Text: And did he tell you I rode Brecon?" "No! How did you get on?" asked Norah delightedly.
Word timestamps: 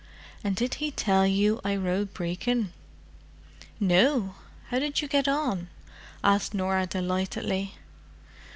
And 0.43 0.55
did 0.55 0.73
he 0.81 0.89
tell 0.89 1.27
you 1.27 1.61
I 1.63 1.75
rode 1.75 2.11
Brecon?" 2.11 2.73
"No! 3.79 4.33
How 4.69 4.79
did 4.79 4.99
you 4.99 5.07
get 5.07 5.27
on?" 5.27 5.69
asked 6.23 6.55
Norah 6.55 6.87
delightedly. 6.87 7.75